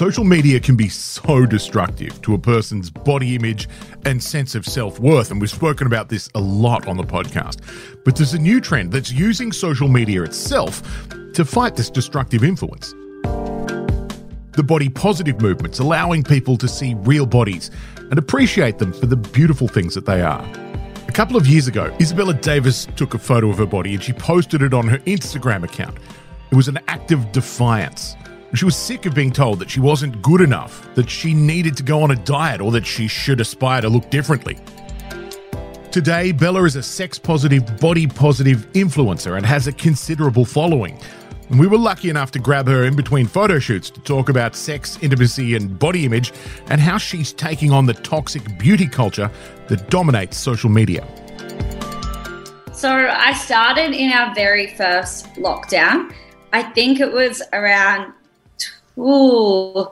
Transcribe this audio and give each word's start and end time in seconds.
Social 0.00 0.24
media 0.24 0.58
can 0.58 0.76
be 0.76 0.88
so 0.88 1.44
destructive 1.44 2.22
to 2.22 2.32
a 2.32 2.38
person's 2.38 2.88
body 2.88 3.34
image 3.34 3.68
and 4.06 4.22
sense 4.22 4.54
of 4.54 4.64
self 4.64 4.98
worth, 4.98 5.30
and 5.30 5.42
we've 5.42 5.50
spoken 5.50 5.86
about 5.86 6.08
this 6.08 6.30
a 6.34 6.40
lot 6.40 6.88
on 6.88 6.96
the 6.96 7.04
podcast. 7.04 7.60
But 8.02 8.16
there's 8.16 8.32
a 8.32 8.38
new 8.38 8.62
trend 8.62 8.92
that's 8.92 9.12
using 9.12 9.52
social 9.52 9.88
media 9.88 10.22
itself 10.22 10.82
to 11.34 11.44
fight 11.44 11.76
this 11.76 11.90
destructive 11.90 12.42
influence. 12.42 12.94
The 14.52 14.64
body 14.66 14.88
positive 14.88 15.42
movement's 15.42 15.80
allowing 15.80 16.24
people 16.24 16.56
to 16.56 16.66
see 16.66 16.94
real 17.00 17.26
bodies 17.26 17.70
and 17.96 18.18
appreciate 18.18 18.78
them 18.78 18.94
for 18.94 19.04
the 19.04 19.16
beautiful 19.16 19.68
things 19.68 19.94
that 19.96 20.06
they 20.06 20.22
are. 20.22 20.42
A 21.08 21.12
couple 21.12 21.36
of 21.36 21.46
years 21.46 21.68
ago, 21.68 21.94
Isabella 22.00 22.32
Davis 22.32 22.88
took 22.96 23.12
a 23.12 23.18
photo 23.18 23.50
of 23.50 23.58
her 23.58 23.66
body 23.66 23.92
and 23.92 24.02
she 24.02 24.14
posted 24.14 24.62
it 24.62 24.72
on 24.72 24.88
her 24.88 24.98
Instagram 25.00 25.62
account. 25.62 25.98
It 26.50 26.54
was 26.54 26.68
an 26.68 26.78
act 26.88 27.12
of 27.12 27.32
defiance. 27.32 28.16
She 28.52 28.64
was 28.64 28.76
sick 28.76 29.06
of 29.06 29.14
being 29.14 29.30
told 29.30 29.60
that 29.60 29.70
she 29.70 29.78
wasn't 29.78 30.20
good 30.22 30.40
enough, 30.40 30.92
that 30.96 31.08
she 31.08 31.34
needed 31.34 31.76
to 31.76 31.84
go 31.84 32.02
on 32.02 32.10
a 32.10 32.16
diet, 32.16 32.60
or 32.60 32.72
that 32.72 32.84
she 32.84 33.06
should 33.06 33.40
aspire 33.40 33.80
to 33.80 33.88
look 33.88 34.10
differently. 34.10 34.58
Today, 35.92 36.32
Bella 36.32 36.64
is 36.64 36.74
a 36.74 36.82
sex 36.82 37.16
positive, 37.16 37.78
body 37.78 38.08
positive 38.08 38.70
influencer 38.72 39.36
and 39.36 39.46
has 39.46 39.68
a 39.68 39.72
considerable 39.72 40.44
following. 40.44 41.00
And 41.48 41.60
we 41.60 41.68
were 41.68 41.78
lucky 41.78 42.10
enough 42.10 42.32
to 42.32 42.40
grab 42.40 42.66
her 42.66 42.84
in 42.84 42.96
between 42.96 43.26
photo 43.26 43.60
shoots 43.60 43.88
to 43.90 44.00
talk 44.00 44.28
about 44.28 44.56
sex, 44.56 44.98
intimacy, 45.00 45.54
and 45.54 45.78
body 45.78 46.04
image, 46.04 46.32
and 46.68 46.80
how 46.80 46.98
she's 46.98 47.32
taking 47.32 47.72
on 47.72 47.86
the 47.86 47.94
toxic 47.94 48.58
beauty 48.58 48.86
culture 48.86 49.30
that 49.68 49.90
dominates 49.90 50.36
social 50.36 50.70
media. 50.70 51.06
So, 52.72 52.90
I 52.90 53.32
started 53.32 53.92
in 53.92 54.12
our 54.12 54.34
very 54.34 54.74
first 54.74 55.26
lockdown. 55.34 56.12
I 56.52 56.62
think 56.62 56.98
it 56.98 57.12
was 57.12 57.42
around 57.52 58.12
ooh, 58.98 59.86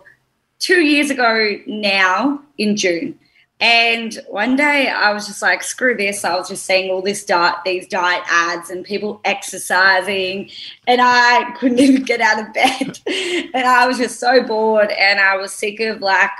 two 0.59 0.81
years 0.81 1.11
ago 1.11 1.57
now 1.67 2.43
in 2.57 2.77
June. 2.77 3.19
And 3.61 4.17
one 4.29 4.55
day 4.55 4.89
I 4.89 5.13
was 5.13 5.27
just 5.27 5.43
like, 5.43 5.65
screw 5.65 5.97
this. 5.97 6.25
I 6.25 6.37
was 6.37 6.49
just 6.49 6.65
seeing 6.65 6.93
all 6.93 7.03
this 7.03 7.25
diet, 7.25 7.57
these 7.65 7.89
diet 7.89 8.23
ads 8.29 8.71
and 8.71 8.85
people 8.85 9.21
exercising, 9.25 10.51
and 10.87 11.01
I 11.03 11.53
couldn't 11.59 11.79
even 11.81 12.05
get 12.05 12.21
out 12.21 12.41
of 12.41 12.53
bed. 12.53 13.01
and 13.55 13.67
I 13.67 13.87
was 13.87 13.99
just 13.99 14.21
so 14.21 14.43
bored, 14.45 14.93
and 14.93 15.19
I 15.19 15.37
was 15.37 15.53
sick 15.53 15.81
of 15.81 16.01
like 16.01 16.31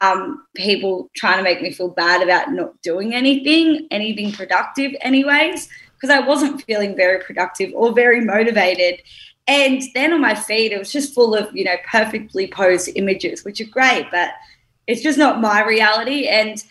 um, 0.00 0.44
people 0.56 1.10
trying 1.14 1.36
to 1.36 1.42
make 1.42 1.60
me 1.60 1.72
feel 1.72 1.88
bad 1.88 2.22
about 2.22 2.52
not 2.52 2.80
doing 2.80 3.14
anything, 3.14 3.86
anything 3.90 4.32
productive, 4.32 4.92
anyways, 5.02 5.68
because 5.94 6.10
I 6.10 6.26
wasn't 6.26 6.62
feeling 6.64 6.96
very 6.96 7.22
productive 7.22 7.70
or 7.74 7.92
very 7.92 8.24
motivated. 8.24 9.02
And 9.46 9.82
then 9.94 10.12
on 10.12 10.20
my 10.20 10.34
feed, 10.34 10.72
it 10.72 10.78
was 10.78 10.92
just 10.92 11.14
full 11.14 11.34
of, 11.34 11.54
you 11.54 11.64
know, 11.64 11.76
perfectly 11.86 12.46
posed 12.46 12.90
images, 12.94 13.44
which 13.44 13.60
are 13.60 13.66
great, 13.66 14.06
but 14.10 14.30
it's 14.86 15.02
just 15.02 15.18
not 15.18 15.40
my 15.40 15.64
reality. 15.64 16.28
And 16.28 16.62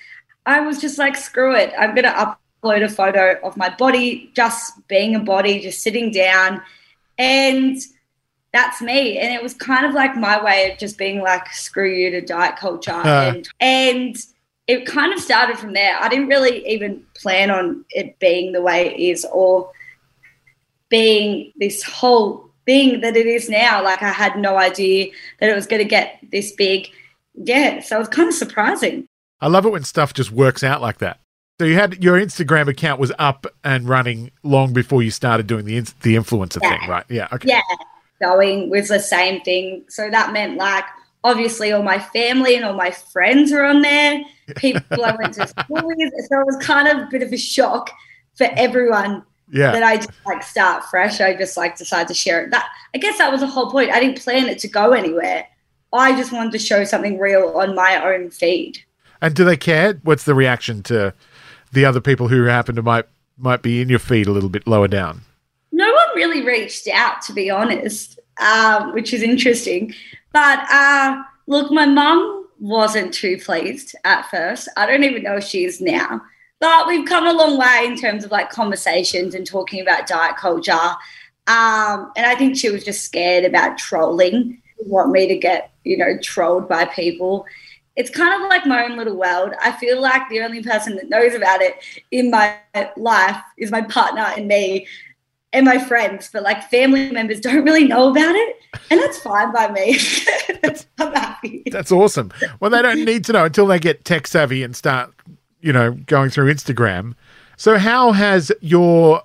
I 0.46 0.62
was 0.62 0.80
just 0.80 0.98
like, 0.98 1.16
screw 1.16 1.56
it. 1.56 1.74
I'm 1.78 1.94
going 1.94 2.06
to 2.06 2.36
upload 2.64 2.84
a 2.84 2.90
photo 2.90 3.40
of 3.44 3.58
my 3.58 3.70
body, 3.70 4.32
just 4.34 4.88
being 4.88 5.16
a 5.16 5.20
body, 5.20 5.60
just 5.60 5.84
sitting 5.84 6.12
down. 6.12 6.62
And 7.18 7.78
that's 8.54 8.82
me. 8.82 9.18
And 9.18 9.34
it 9.34 9.44
was 9.44 9.54
kind 9.54 9.86
of 9.86 9.94
like 9.94 10.16
my 10.16 10.42
way 10.44 10.72
of 10.72 10.78
just 10.78 10.98
being 10.98 11.22
like, 11.22 11.48
screw 11.54 11.90
you 11.90 12.10
to 12.12 12.22
diet 12.22 12.56
culture. 12.56 12.92
Uh. 12.92 13.34
And, 13.34 13.50
and 13.60 14.16
it 14.68 14.86
kind 14.86 15.14
of 15.14 15.20
started 15.20 15.58
from 15.58 15.74
there. 15.74 15.98
I 16.00 16.08
didn't 16.08 16.28
really 16.28 16.66
even 16.68 17.04
plan 17.16 17.52
on 17.52 17.84
it 17.90 18.18
being 18.20 18.54
the 18.54 18.62
way 18.62 18.88
it 18.88 18.98
is 18.98 19.26
or 19.32 19.72
being 20.90 21.52
this 21.58 21.84
whole 21.84 22.51
thing 22.72 23.02
that 23.02 23.18
it 23.18 23.26
is 23.26 23.50
now. 23.50 23.84
Like 23.84 24.02
I 24.02 24.12
had 24.12 24.38
no 24.38 24.58
idea 24.58 25.12
that 25.40 25.50
it 25.50 25.56
was 25.56 25.68
going 25.68 25.82
to 25.82 25.88
get 25.88 26.20
this 26.32 26.52
big. 26.54 26.90
Yeah, 27.36 27.82
so 27.82 27.98
it 27.98 28.00
was 28.00 28.08
kind 28.08 28.30
of 28.30 28.36
surprising. 28.36 29.08
I 29.42 29.48
love 29.48 29.66
it 29.66 29.72
when 29.72 29.84
stuff 29.84 30.14
just 30.14 30.32
works 30.32 30.64
out 30.64 30.82
like 30.82 31.00
that. 31.00 31.20
So 31.60 31.66
you 31.66 31.76
had 31.76 32.04
your 32.04 32.20
Instagram 32.20 32.68
account 32.68 33.00
was 33.00 33.12
up 33.20 33.46
and 33.64 33.88
running 33.88 34.32
long 34.44 34.74
before 34.74 35.04
you 35.04 35.12
started 35.12 35.48
doing 35.48 35.66
the 35.66 35.80
the 36.02 36.16
influencer 36.16 36.60
yeah. 36.62 36.80
thing, 36.80 36.90
right? 36.90 37.06
Yeah. 37.10 37.28
Okay. 37.32 37.50
Yeah, 37.50 37.62
going 38.22 38.70
was 38.70 38.88
the 38.88 39.00
same 39.00 39.42
thing. 39.42 39.86
So 39.90 40.10
that 40.10 40.32
meant 40.32 40.58
like 40.58 40.86
obviously 41.24 41.72
all 41.72 41.84
my 41.84 42.00
family 42.00 42.56
and 42.56 42.66
all 42.66 42.74
my 42.74 42.92
friends 42.92 43.52
are 43.52 43.64
on 43.64 43.82
there. 43.82 44.22
People 44.56 45.04
I 45.04 45.16
went 45.16 45.34
to 45.36 45.48
school 45.48 45.82
with. 45.84 46.14
So 46.30 46.40
it 46.40 46.46
was 46.46 46.58
kind 46.62 46.88
of 46.88 47.08
a 47.08 47.08
bit 47.12 47.22
of 47.22 47.32
a 47.32 47.38
shock 47.38 47.92
for 48.36 48.48
everyone 48.56 49.24
yeah. 49.52 49.72
that 49.72 49.84
I 49.84 49.98
just 49.98 50.12
like 50.26 50.44
start 50.44 50.84
fresh. 50.86 51.20
I 51.22 51.34
just 51.36 51.58
like 51.58 51.78
decided 51.78 52.08
to 52.08 52.14
share 52.14 52.44
it. 52.44 52.52
That 52.52 52.70
I 52.96 52.98
guess 52.98 53.18
that 53.18 53.32
was 53.32 53.42
the 53.42 53.48
whole 53.48 53.70
point. 53.70 53.92
I 53.92 54.00
didn't 54.00 54.22
plan 54.22 54.48
it 54.48 54.60
to 54.60 54.68
go 54.68 54.94
anywhere. 54.94 55.48
I 55.94 56.16
just 56.16 56.32
wanted 56.32 56.54
to 56.54 56.60
show 56.60 56.84
something 56.86 57.20
real 57.20 57.50
on 57.56 57.76
my 57.76 58.02
own 58.02 58.30
feed. 58.30 58.80
And 59.22 59.36
do 59.36 59.44
they 59.44 59.58
care? 59.58 60.00
What's 60.04 60.24
the 60.24 60.34
reaction 60.34 60.84
to 60.84 61.14
the 61.74 61.86
other 61.86 62.02
people 62.02 62.30
who 62.30 62.46
happen 62.46 62.76
to 62.76 62.82
might 62.82 63.06
might 63.38 63.62
be 63.62 63.82
in 63.82 63.90
your 63.90 64.00
feed 64.00 64.28
a 64.28 64.32
little 64.32 64.50
bit 64.50 64.68
lower 64.68 64.88
down? 64.88 65.22
No 65.72 65.86
one 65.92 66.16
really 66.16 66.44
reached 66.44 66.88
out, 66.88 67.22
to 67.24 67.34
be 67.34 67.50
honest, 67.50 68.20
um, 68.40 68.94
which 68.94 69.14
is 69.14 69.22
interesting. 69.22 69.94
But 70.34 70.60
uh, 70.72 71.24
look, 71.48 71.72
my 71.72 71.86
mum 71.86 72.48
wasn't 72.60 73.14
too 73.14 73.38
pleased 73.38 73.96
at 74.04 74.30
first. 74.30 74.70
I 74.78 74.86
don't 74.86 75.04
even 75.04 75.24
know 75.24 75.38
if 75.38 75.44
she 75.44 75.66
is 75.66 75.82
now. 75.82 76.22
But 76.62 76.88
we've 76.88 77.08
come 77.08 77.26
a 77.26 77.34
long 77.34 77.58
way 77.58 77.86
in 77.88 77.98
terms 77.98 78.24
of 78.24 78.30
like 78.30 78.52
conversations 78.52 79.34
and 79.34 79.46
talking 79.46 79.82
about 79.82 80.06
diet 80.06 80.38
culture. 80.38 80.72
Um, 81.48 82.12
and 82.16 82.28
I 82.28 82.36
think 82.36 82.56
she 82.56 82.70
was 82.70 82.86
just 82.86 83.04
scared 83.04 83.46
about 83.46 83.80
trolling, 83.80 84.62
want 84.86 85.10
me 85.10 85.28
to 85.28 85.36
get, 85.36 85.72
you 85.84 85.98
know, 85.98 86.20
trolled 86.22 86.70
by 86.70 86.86
people. 86.86 87.48
It's 87.96 88.12
kind 88.12 88.42
of 88.42 88.48
like 88.48 88.68
my 88.68 88.86
own 88.86 88.96
little 88.96 89.18
world. 89.18 89.54
I 89.60 89.72
feel 89.72 90.00
like 90.00 90.30
the 90.30 90.42
only 90.42 90.62
person 90.62 90.96
that 90.98 91.10
knows 91.10 91.34
about 91.34 91.62
it 91.64 91.78
in 92.12 92.30
my 92.30 92.56
life 92.96 93.42
is 93.58 93.72
my 93.72 93.82
partner 93.82 94.22
and 94.22 94.48
me 94.48 94.86
and 95.54 95.66
my 95.66 95.80
friends, 95.80 96.30
but 96.32 96.44
like 96.44 96.70
family 96.70 97.12
members 97.12 97.40
don't 97.42 97.66
really 97.66 97.88
know 97.88 98.12
about 98.12 98.36
it. 98.36 98.58
And 98.92 99.00
that's 99.00 99.18
fine 99.18 99.52
by 99.52 99.72
me. 99.72 99.98
I'm 101.00 101.14
happy. 101.14 101.64
That's 101.72 101.92
awesome. 101.92 102.32
Well, 102.60 102.70
they 102.70 102.84
don't 102.84 103.04
need 103.04 103.26
to 103.26 103.34
know 103.34 103.46
until 103.46 103.66
they 103.66 103.80
get 103.80 104.06
tech 104.06 104.28
savvy 104.28 104.62
and 104.62 104.76
start 104.76 105.12
you 105.62 105.74
know, 105.74 105.92
going 105.92 106.30
through 106.30 106.54
Instagram. 106.54 107.16
So, 107.58 107.78
how 107.78 108.12
has 108.12 108.52
your 108.62 109.22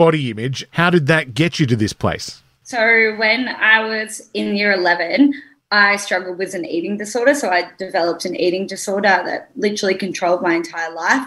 body 0.00 0.30
image, 0.30 0.66
how 0.70 0.88
did 0.88 1.06
that 1.08 1.34
get 1.34 1.60
you 1.60 1.66
to 1.66 1.76
this 1.76 1.92
place? 1.92 2.42
So, 2.62 3.14
when 3.16 3.48
I 3.48 3.84
was 3.84 4.30
in 4.32 4.56
year 4.56 4.72
11, 4.72 5.34
I 5.70 5.96
struggled 5.96 6.38
with 6.38 6.54
an 6.54 6.64
eating 6.64 6.96
disorder. 6.96 7.34
So, 7.34 7.50
I 7.50 7.70
developed 7.78 8.24
an 8.24 8.34
eating 8.34 8.66
disorder 8.66 9.22
that 9.26 9.50
literally 9.56 9.94
controlled 9.94 10.40
my 10.40 10.54
entire 10.54 10.90
life. 10.94 11.26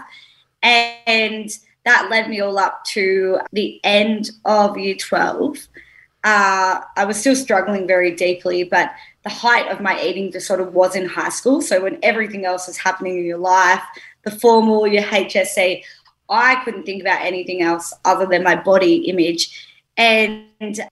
And 0.63 1.51
that 1.85 2.07
led 2.09 2.29
me 2.29 2.39
all 2.39 2.57
up 2.57 2.83
to 2.85 3.39
the 3.51 3.79
end 3.83 4.31
of 4.45 4.75
year 4.75 4.95
12. 4.95 5.67
Uh, 6.23 6.81
I 6.95 7.05
was 7.05 7.19
still 7.19 7.35
struggling 7.35 7.85
very 7.85 8.15
deeply, 8.15 8.63
but 8.63 8.91
the 9.23 9.29
height 9.29 9.69
of 9.69 9.81
my 9.81 10.01
eating 10.01 10.31
disorder 10.31 10.63
was 10.63 10.95
in 10.95 11.05
high 11.05 11.29
school. 11.29 11.61
So, 11.61 11.83
when 11.83 11.99
everything 12.01 12.43
else 12.45 12.67
is 12.67 12.77
happening 12.77 13.19
in 13.19 13.25
your 13.25 13.37
life, 13.37 13.83
the 14.23 14.31
formal, 14.31 14.87
your 14.87 15.03
HSC. 15.03 15.83
I 16.29 16.55
couldn't 16.63 16.83
think 16.83 17.01
about 17.01 17.21
anything 17.21 17.61
else 17.61 17.93
other 18.05 18.25
than 18.25 18.43
my 18.43 18.55
body 18.55 19.09
image. 19.09 19.67
And 19.97 20.45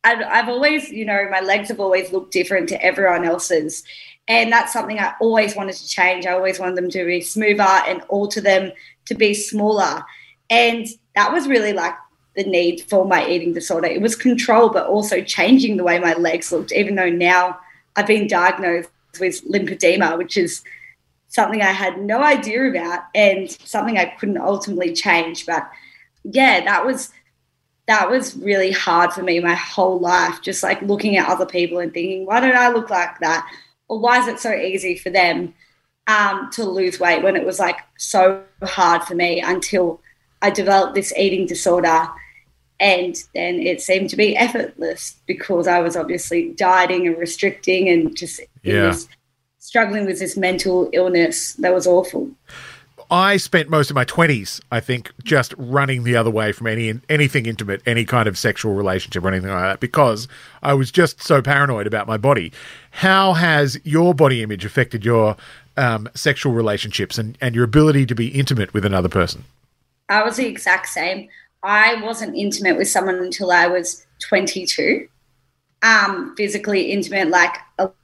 I've, 0.03 0.21
I've 0.27 0.49
always, 0.49 0.91
you 0.91 1.05
know, 1.05 1.27
my 1.31 1.39
legs 1.39 1.69
have 1.69 1.79
always 1.79 2.11
looked 2.11 2.33
different 2.33 2.69
to 2.69 2.83
everyone 2.83 3.25
else's. 3.25 3.83
And 4.27 4.51
that's 4.51 4.73
something 4.73 4.99
I 4.99 5.13
always 5.19 5.55
wanted 5.55 5.75
to 5.75 5.87
change. 5.87 6.25
I 6.25 6.33
always 6.33 6.59
wanted 6.59 6.77
them 6.77 6.89
to 6.91 7.05
be 7.05 7.21
smoother 7.21 7.63
and 7.63 8.01
alter 8.09 8.41
them 8.41 8.71
to 9.05 9.15
be 9.15 9.33
smaller. 9.33 10.03
And 10.49 10.87
that 11.15 11.31
was 11.31 11.47
really 11.47 11.73
like 11.73 11.95
the 12.35 12.43
need 12.43 12.81
for 12.89 13.05
my 13.05 13.27
eating 13.27 13.53
disorder. 13.53 13.87
It 13.87 14.01
was 14.01 14.15
control, 14.15 14.69
but 14.69 14.87
also 14.87 15.21
changing 15.21 15.77
the 15.77 15.83
way 15.83 15.99
my 15.99 16.13
legs 16.13 16.51
looked, 16.51 16.71
even 16.71 16.95
though 16.95 17.09
now 17.09 17.59
I've 17.95 18.07
been 18.07 18.27
diagnosed 18.27 18.89
with 19.19 19.43
lymphedema, 19.49 20.17
which 20.17 20.37
is 20.37 20.63
something 21.31 21.61
I 21.61 21.71
had 21.71 22.01
no 22.01 22.21
idea 22.21 22.69
about 22.69 23.03
and 23.15 23.49
something 23.49 23.97
I 23.97 24.05
couldn't 24.05 24.37
ultimately 24.37 24.93
change. 24.93 25.45
But 25.45 25.67
yeah, 26.23 26.63
that 26.65 26.85
was 26.85 27.11
that 27.87 28.09
was 28.09 28.35
really 28.35 28.71
hard 28.71 29.13
for 29.13 29.23
me 29.23 29.39
my 29.39 29.55
whole 29.55 29.99
life, 29.99 30.41
just 30.41 30.61
like 30.61 30.81
looking 30.81 31.17
at 31.17 31.27
other 31.27 31.45
people 31.45 31.79
and 31.79 31.93
thinking, 31.93 32.25
why 32.25 32.41
don't 32.41 32.55
I 32.55 32.69
look 32.69 32.89
like 32.89 33.19
that? 33.19 33.49
Or 33.87 33.99
why 33.99 34.19
is 34.19 34.27
it 34.27 34.39
so 34.39 34.53
easy 34.53 34.97
for 34.97 35.09
them 35.09 35.53
um, 36.07 36.49
to 36.51 36.65
lose 36.65 36.99
weight 36.99 37.23
when 37.23 37.35
it 37.35 37.45
was 37.45 37.59
like 37.59 37.77
so 37.97 38.43
hard 38.63 39.03
for 39.03 39.15
me 39.15 39.41
until 39.41 40.01
I 40.41 40.49
developed 40.49 40.95
this 40.95 41.13
eating 41.17 41.45
disorder. 41.45 42.07
And 42.79 43.15
then 43.33 43.59
it 43.59 43.81
seemed 43.81 44.09
to 44.09 44.17
be 44.17 44.35
effortless 44.35 45.15
because 45.27 45.67
I 45.67 45.79
was 45.79 45.95
obviously 45.95 46.53
dieting 46.53 47.07
and 47.07 47.17
restricting 47.17 47.87
and 47.89 48.15
just 48.15 48.41
yeah. 48.63 48.95
Struggling 49.61 50.05
with 50.05 50.19
this 50.19 50.35
mental 50.35 50.89
illness 50.91 51.53
that 51.53 51.73
was 51.73 51.87
awful. 51.87 52.29
I 53.09 53.37
spent 53.37 53.69
most 53.69 53.89
of 53.89 53.95
my 53.95 54.05
20s, 54.05 54.61
I 54.71 54.79
think, 54.79 55.11
just 55.23 55.53
running 55.57 56.03
the 56.03 56.15
other 56.15 56.29
way 56.29 56.51
from 56.53 56.67
any 56.67 56.93
anything 57.09 57.45
intimate, 57.45 57.81
any 57.85 58.05
kind 58.05 58.27
of 58.27 58.37
sexual 58.37 58.73
relationship 58.73 59.23
or 59.23 59.27
anything 59.27 59.49
like 59.49 59.61
that, 59.61 59.79
because 59.81 60.27
I 60.63 60.73
was 60.73 60.91
just 60.91 61.21
so 61.21 61.41
paranoid 61.41 61.87
about 61.87 62.07
my 62.07 62.17
body. 62.17 62.53
How 62.91 63.33
has 63.33 63.79
your 63.83 64.13
body 64.13 64.41
image 64.41 64.63
affected 64.65 65.03
your 65.03 65.35
um, 65.77 66.09
sexual 66.15 66.53
relationships 66.53 67.17
and, 67.17 67.37
and 67.41 67.53
your 67.53 67.65
ability 67.65 68.05
to 68.07 68.15
be 68.15 68.29
intimate 68.29 68.73
with 68.73 68.85
another 68.85 69.09
person? 69.09 69.43
I 70.07 70.23
was 70.23 70.37
the 70.37 70.47
exact 70.47 70.87
same. 70.87 71.27
I 71.63 72.01
wasn't 72.01 72.35
intimate 72.35 72.77
with 72.77 72.87
someone 72.87 73.15
until 73.15 73.51
I 73.51 73.67
was 73.67 74.05
22. 74.29 75.07
Um, 75.83 76.35
physically 76.37 76.91
intimate, 76.91 77.29
like 77.29 77.55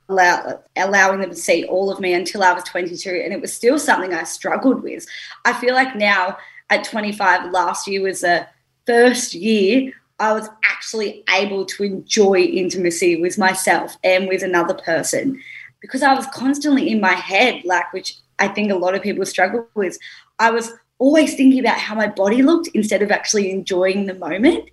allow, 0.10 0.64
allowing 0.76 1.20
them 1.20 1.30
to 1.30 1.36
see 1.36 1.66
all 1.66 1.92
of 1.92 2.00
me 2.00 2.14
until 2.14 2.44
I 2.44 2.54
was 2.54 2.64
22. 2.64 3.22
And 3.24 3.34
it 3.34 3.42
was 3.42 3.54
still 3.54 3.78
something 3.78 4.14
I 4.14 4.24
struggled 4.24 4.82
with. 4.82 5.06
I 5.46 5.54
feel 5.54 5.76
like 5.76 5.96
now 5.96 6.38
at 6.70 6.84
25, 6.84 7.52
last 7.52 7.88
year 7.88 8.02
was 8.02 8.22
the 8.22 8.48
first 8.88 9.34
year 9.36 9.94
I 10.20 10.34
was 10.34 10.50
actually 10.64 11.24
able 11.30 11.66
to 11.66 11.84
enjoy 11.84 12.40
intimacy 12.40 13.22
with 13.22 13.38
myself 13.38 13.98
and 14.04 14.28
with 14.28 14.42
another 14.42 14.74
person 14.74 15.40
because 15.80 16.02
I 16.02 16.14
was 16.16 16.26
constantly 16.28 16.90
in 16.90 17.00
my 17.00 17.14
head, 17.14 17.64
like, 17.66 17.94
which 17.94 18.16
I 18.40 18.48
think 18.48 18.72
a 18.72 18.76
lot 18.76 18.96
of 18.96 19.04
people 19.04 19.26
struggle 19.26 19.68
with. 19.76 19.98
I 20.40 20.50
was 20.50 20.72
always 20.98 21.36
thinking 21.36 21.60
about 21.60 21.78
how 21.78 21.94
my 21.94 22.08
body 22.08 22.42
looked 22.42 22.70
instead 22.70 23.04
of 23.04 23.12
actually 23.12 23.52
enjoying 23.52 24.06
the 24.06 24.16
moment. 24.16 24.70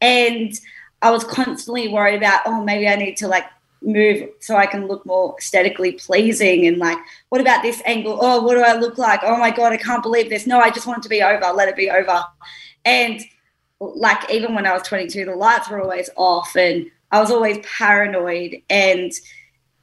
And 0.00 0.52
I 1.02 1.10
was 1.10 1.24
constantly 1.24 1.88
worried 1.88 2.16
about, 2.16 2.42
oh, 2.46 2.62
maybe 2.62 2.88
I 2.88 2.96
need 2.96 3.16
to 3.18 3.28
like 3.28 3.44
move 3.82 4.28
so 4.40 4.56
I 4.56 4.66
can 4.66 4.86
look 4.86 5.04
more 5.06 5.36
aesthetically 5.38 5.92
pleasing 5.92 6.66
and 6.66 6.78
like, 6.78 6.98
what 7.28 7.40
about 7.40 7.62
this 7.62 7.82
angle? 7.84 8.18
Oh, 8.20 8.42
what 8.42 8.54
do 8.54 8.62
I 8.62 8.76
look 8.76 8.98
like? 8.98 9.20
Oh 9.22 9.36
my 9.36 9.50
God, 9.50 9.72
I 9.72 9.76
can't 9.76 10.02
believe 10.02 10.28
this. 10.28 10.46
No, 10.46 10.58
I 10.58 10.70
just 10.70 10.86
want 10.86 10.98
it 10.98 11.02
to 11.02 11.08
be 11.08 11.22
over. 11.22 11.52
Let 11.52 11.68
it 11.68 11.76
be 11.76 11.90
over. 11.90 12.24
And 12.84 13.20
like, 13.80 14.30
even 14.30 14.54
when 14.54 14.66
I 14.66 14.72
was 14.72 14.82
22, 14.82 15.24
the 15.26 15.36
lights 15.36 15.68
were 15.68 15.80
always 15.80 16.10
off 16.16 16.56
and 16.56 16.90
I 17.12 17.20
was 17.20 17.30
always 17.30 17.58
paranoid. 17.58 18.62
And 18.70 19.12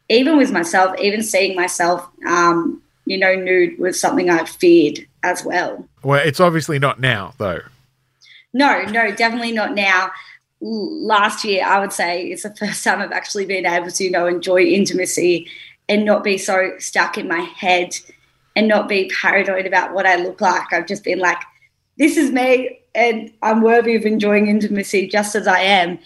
even 0.10 0.38
with 0.38 0.52
myself, 0.52 0.98
even 1.00 1.22
seeing 1.22 1.56
myself, 1.56 2.08
um, 2.28 2.82
you 3.06 3.18
know, 3.18 3.36
nude 3.36 3.78
was 3.80 4.00
something 4.00 4.30
I 4.30 4.46
feared 4.46 5.06
as 5.24 5.46
well. 5.46 5.88
Well, 6.04 6.26
it's 6.26 6.40
obviously 6.40 6.80
not 6.80 7.00
now, 7.00 7.34
though. 7.38 7.62
No, 8.54 8.84
no, 8.84 9.12
definitely 9.16 9.52
not 9.52 9.74
now 9.74 10.12
last 10.64 11.44
year, 11.44 11.66
I 11.66 11.80
would 11.80 11.92
say 11.92 12.28
it's 12.28 12.44
the 12.44 12.56
first 12.56 12.84
time 12.84 13.02
I've 13.02 13.12
actually 13.12 13.46
been 13.46 13.66
able 13.66 13.92
to, 13.92 14.04
you 14.04 14.12
know, 14.12 14.26
enjoy 14.26 14.62
intimacy 14.62 15.48
and 15.90 16.06
not 16.06 16.24
be 16.24 16.38
so 16.38 16.72
stuck 16.80 17.18
in 17.18 17.28
my 17.28 17.42
head 17.42 17.96
and 18.56 18.68
not 18.68 18.88
be 18.88 19.12
paranoid 19.22 19.66
about 19.66 19.94
what 19.94 20.06
I 20.06 20.16
look 20.16 20.40
like. 20.40 20.72
I've 20.72 20.88
just 20.88 21.04
been 21.04 21.20
like, 21.20 21.40
this 21.98 22.16
is 22.16 22.32
me 22.32 22.80
and 22.96 23.32
I'm 23.42 23.62
worthy 23.62 23.96
of 23.96 24.06
enjoying 24.06 24.48
intimacy 24.48 25.08
just 25.08 25.36
as 25.36 25.48
I 25.48 25.60
am. 25.60 26.00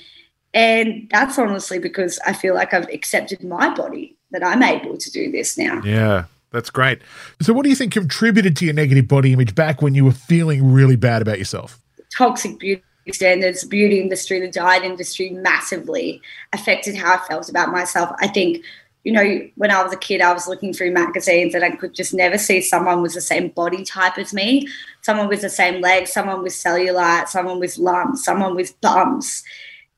And 0.54 1.08
that's 1.12 1.38
honestly 1.38 1.78
because 1.78 2.20
I 2.26 2.34
feel 2.34 2.56
like 2.56 2.74
I've 2.74 2.90
accepted 2.90 3.44
my 3.44 3.74
body 3.76 4.18
that 4.32 4.44
I'm 4.44 4.64
able 4.64 4.98
to 4.98 5.12
do 5.12 5.32
this 5.32 5.58
now. 5.58 5.84
Yeah, 5.84 6.26
that's 6.52 6.72
great. 6.72 7.02
So, 7.42 7.54
what 7.54 7.64
do 7.64 7.70
you 7.70 7.76
think 7.76 7.94
contributed 7.94 8.58
to 8.58 8.66
your 8.66 8.74
negative 8.74 9.08
body 9.08 9.34
image 9.34 9.54
back 9.54 9.82
when 9.82 9.94
you 9.94 10.04
were 10.04 10.12
feeling 10.12 10.72
really 10.72 10.96
bad 10.96 11.22
about 11.22 11.38
yourself? 11.38 11.80
Toxic 12.18 12.58
beauty 12.58 12.82
standards, 13.14 13.64
beauty 13.64 14.00
industry, 14.00 14.40
the 14.40 14.50
diet 14.50 14.84
industry 14.84 15.30
massively 15.30 16.22
affected 16.54 16.96
how 16.96 17.16
I 17.16 17.28
felt 17.28 17.50
about 17.50 17.72
myself. 17.72 18.16
I 18.20 18.28
think, 18.28 18.64
you 19.04 19.12
know, 19.12 19.48
when 19.56 19.72
I 19.72 19.82
was 19.84 19.94
a 19.94 19.98
kid, 19.98 20.22
I 20.22 20.34
was 20.34 20.48
looking 20.48 20.74
through 20.74 20.92
magazines 20.92 21.56
and 21.56 21.64
I 21.64 21.72
could 21.72 21.94
just 21.94 22.14
never 22.14 22.38
see 22.38 22.62
someone 22.62 23.02
with 23.02 23.14
the 23.14 23.22
same 23.22 23.50
body 23.50 23.84
type 23.84 24.18
as 24.18 24.34
me, 24.34 24.68
someone 25.02 25.28
with 25.28 25.42
the 25.42 25.50
same 25.50 25.82
legs, 25.82 26.12
someone 26.12 26.44
with 26.44 26.54
cellulite, 26.54 27.28
someone 27.28 27.60
with 27.60 27.78
lumps, 27.78 28.26
someone 28.26 28.56
with 28.56 28.80
bumps. 28.82 29.44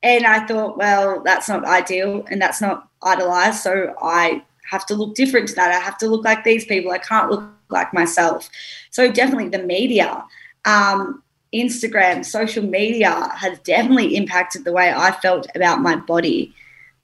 And 0.04 0.26
I 0.26 0.46
thought, 0.46 0.78
well, 0.78 1.22
that's 1.24 1.50
not 1.50 1.66
ideal 1.66 2.26
and 2.30 2.42
that's 2.42 2.62
not 2.62 2.88
idolized. 3.02 3.62
So 3.62 3.96
I 4.02 4.44
have 4.70 4.86
to 4.86 4.96
look 4.96 5.16
different 5.16 5.48
to 5.50 5.56
that. 5.56 5.72
I 5.72 5.80
have 5.80 5.98
to 5.98 6.08
look 6.08 6.24
like 6.24 6.44
these 6.44 6.66
people. 6.66 6.92
I 6.92 7.00
can't 7.00 7.32
look 7.32 7.44
like 7.70 7.94
myself. 7.94 8.50
So 8.92 9.12
definitely 9.12 9.50
the 9.50 9.64
media. 9.64 10.24
Um, 10.66 11.24
Instagram, 11.54 12.24
social 12.24 12.64
media 12.64 13.30
has 13.36 13.60
definitely 13.60 14.16
impacted 14.16 14.66
the 14.66 14.72
way 14.72 14.94
I 14.96 15.12
felt 15.12 15.48
about 15.56 15.82
my 15.82 15.96
body 15.96 16.54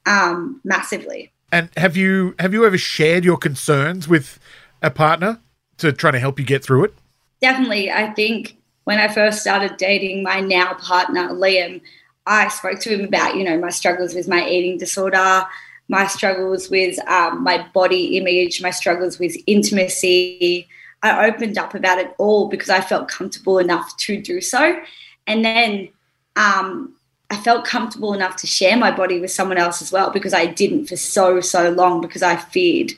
um, 0.06 0.62
massively. 0.64 1.32
And 1.52 1.70
have 1.78 1.96
you 1.96 2.36
have 2.40 2.54
you 2.54 2.66
ever 2.66 2.78
shared 2.78 3.24
your 3.24 3.38
concerns 3.38 4.08
with 4.08 4.40
a 4.82 4.92
partner 4.92 5.40
to 5.78 5.92
try 5.92 6.12
to 6.12 6.20
help 6.20 6.40
you 6.40 6.46
get 6.46 6.64
through 6.64 6.86
it? 6.86 6.94
Definitely. 7.42 7.92
I 7.92 8.12
think 8.12 8.58
when 8.84 9.00
I 9.00 9.08
first 9.08 9.42
started 9.42 9.78
dating 9.78 10.24
my 10.24 10.40
now 10.40 10.74
partner, 10.76 11.30
Liam, 11.30 11.82
I 12.26 12.48
spoke 12.50 12.80
to 12.82 12.90
him 12.90 13.06
about, 13.06 13.36
you 13.36 13.44
know, 13.44 13.58
my 13.58 13.70
struggles 13.70 14.14
with 14.14 14.28
my 14.28 14.48
eating 14.48 14.78
disorder, 14.78 15.44
my 15.88 16.08
struggles 16.08 16.70
with 16.70 16.98
um, 17.08 17.44
my 17.44 17.66
body 17.74 18.18
image, 18.18 18.62
my 18.62 18.72
struggles 18.72 19.20
with 19.20 19.36
intimacy, 19.48 20.68
I 21.06 21.28
opened 21.28 21.57
up 21.57 21.75
about 21.75 22.00
it 22.00 22.13
all 22.18 22.48
because 22.48 22.69
I 22.69 22.81
felt 22.81 23.07
comfortable 23.07 23.60
enough 23.60 23.96
to 23.98 24.22
do 24.22 24.42
so. 24.42 24.80
And 25.28 25.46
then 25.46 25.90
um, 26.36 26.96
I 27.30 27.38
felt 27.38 27.66
comfortable 27.66 28.13
enough 28.13 28.36
to 28.38 28.48
share 28.48 28.78
my 28.78 28.92
body 28.92 29.19
with 29.19 29.31
someone 29.31 29.57
else 29.57 29.81
as 29.81 29.92
well 29.92 30.10
because 30.10 30.34
I 30.34 30.46
didn't 30.46 30.88
for 30.88 30.98
so, 30.98 31.42
so 31.42 31.69
long 31.69 32.02
because 32.02 32.24
I 32.24 32.36
feared 32.36 32.92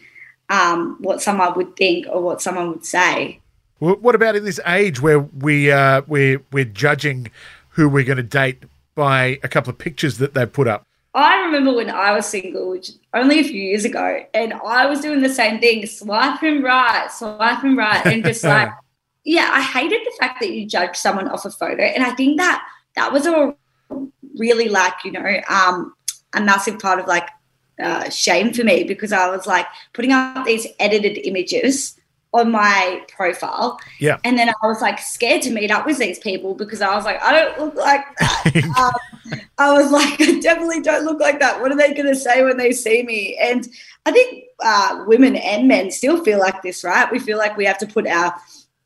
um, 0.49 0.97
what 0.99 1.21
someone 1.21 1.53
would 1.55 1.75
think 1.75 2.07
or 2.09 2.21
what 2.21 2.41
someone 2.41 2.69
would 2.69 2.85
say. 2.85 3.39
What 3.79 4.15
about 4.15 4.35
in 4.35 4.43
this 4.43 4.59
age 4.65 5.01
where 5.01 5.19
we 5.19 5.71
uh, 5.71 6.01
we're 6.07 6.41
we're 6.51 6.65
judging 6.65 7.29
who 7.69 7.87
we're 7.87 8.03
going 8.03 8.17
to 8.17 8.23
date 8.23 8.63
by 8.95 9.39
a 9.43 9.47
couple 9.47 9.69
of 9.69 9.77
pictures 9.77 10.17
that 10.17 10.33
they've 10.33 10.51
put 10.51 10.67
up? 10.67 10.86
I 11.17 11.41
remember 11.45 11.73
when 11.73 11.89
I 11.89 12.11
was 12.11 12.27
single, 12.27 12.69
which 12.69 12.91
only 13.11 13.39
a 13.39 13.43
few 13.43 13.59
years 13.59 13.85
ago, 13.85 14.23
and 14.35 14.53
I 14.53 14.85
was 14.85 15.01
doing 15.01 15.23
the 15.23 15.29
same 15.29 15.59
thing, 15.59 15.83
swipe 15.87 16.43
and 16.43 16.63
right, 16.63 17.11
swipe 17.11 17.63
and 17.63 17.75
right, 17.75 18.05
and 18.05 18.23
just 18.23 18.43
like, 18.43 18.69
yeah, 19.23 19.49
I 19.51 19.61
hated 19.61 20.01
the 20.05 20.15
fact 20.19 20.39
that 20.41 20.51
you 20.51 20.67
judge 20.67 20.95
someone 20.95 21.27
off 21.27 21.43
a 21.43 21.49
photo, 21.49 21.81
and 21.81 22.03
I 22.03 22.11
think 22.11 22.37
that 22.37 22.63
that 22.95 23.11
was 23.11 23.25
a 23.25 23.55
really 24.37 24.69
like 24.69 24.93
you 25.03 25.11
know 25.11 25.41
um, 25.49 25.95
a 26.35 26.41
massive 26.41 26.77
part 26.77 26.99
of 26.99 27.07
like 27.07 27.27
uh, 27.81 28.11
shame 28.11 28.53
for 28.53 28.63
me 28.63 28.83
because 28.83 29.11
I 29.11 29.27
was 29.35 29.47
like 29.47 29.65
putting 29.93 30.11
up 30.11 30.45
these 30.45 30.67
edited 30.79 31.17
images 31.25 31.99
on 32.33 32.51
my 32.51 33.01
profile. 33.07 33.79
Yeah. 33.99 34.17
And 34.23 34.37
then 34.37 34.49
I 34.49 34.67
was 34.67 34.81
like 34.81 34.99
scared 34.99 35.41
to 35.43 35.51
meet 35.51 35.71
up 35.71 35.85
with 35.85 35.97
these 35.97 36.19
people 36.19 36.53
because 36.53 36.81
I 36.81 36.93
was 36.95 37.05
like, 37.05 37.21
I 37.21 37.31
don't 37.31 37.59
look 37.59 37.75
like 37.75 38.05
that. 38.17 38.55
um, 39.33 39.41
I 39.57 39.71
was 39.73 39.91
like, 39.91 40.19
I 40.21 40.39
definitely 40.39 40.81
don't 40.81 41.05
look 41.05 41.19
like 41.19 41.39
that. 41.39 41.61
What 41.61 41.71
are 41.71 41.77
they 41.77 41.93
going 41.93 42.07
to 42.07 42.15
say 42.15 42.43
when 42.43 42.57
they 42.57 42.71
see 42.71 43.03
me? 43.03 43.37
And 43.41 43.67
I 44.05 44.11
think 44.11 44.45
uh, 44.63 45.03
women 45.07 45.35
and 45.35 45.67
men 45.67 45.91
still 45.91 46.23
feel 46.23 46.39
like 46.39 46.61
this, 46.61 46.83
right? 46.83 47.11
We 47.11 47.19
feel 47.19 47.37
like 47.37 47.57
we 47.57 47.65
have 47.65 47.77
to 47.79 47.87
put 47.87 48.07
our 48.07 48.35